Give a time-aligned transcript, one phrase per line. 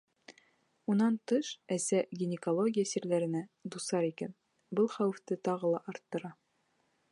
[0.93, 3.43] Унан тыш, әсә гинекология сирҙәренә
[3.75, 4.35] дусар икән,
[4.81, 6.37] был хәүефте тағы ла арттыра.